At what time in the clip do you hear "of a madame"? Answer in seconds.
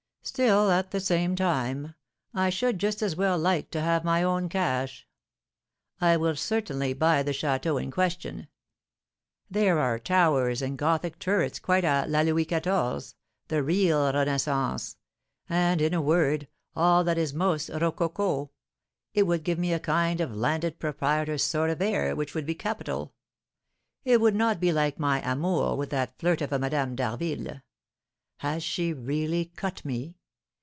26.43-26.95